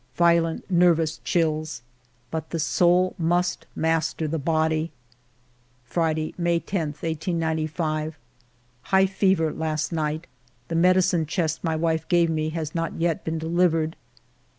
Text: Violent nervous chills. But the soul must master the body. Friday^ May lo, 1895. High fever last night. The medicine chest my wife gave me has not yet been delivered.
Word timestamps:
Violent 0.15 0.65
nervous 0.67 1.19
chills. 1.19 1.83
But 2.31 2.49
the 2.49 2.57
soul 2.57 3.13
must 3.19 3.67
master 3.75 4.27
the 4.27 4.39
body. 4.39 4.89
Friday^ 5.87 6.33
May 6.39 6.55
lo, 6.55 6.85
1895. 6.85 8.17
High 8.81 9.05
fever 9.05 9.53
last 9.53 9.91
night. 9.91 10.25
The 10.69 10.75
medicine 10.75 11.27
chest 11.27 11.63
my 11.63 11.75
wife 11.75 12.07
gave 12.07 12.31
me 12.31 12.49
has 12.49 12.73
not 12.73 12.95
yet 12.95 13.23
been 13.23 13.37
delivered. 13.37 13.95